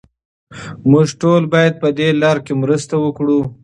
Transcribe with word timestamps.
موږ 0.91 1.07
ټول 1.21 1.41
باید 1.53 1.73
پهدې 1.81 2.07
لاره 2.21 2.41
کې 2.45 2.53
مرسته 2.63 2.95
وکړو. 2.99 3.39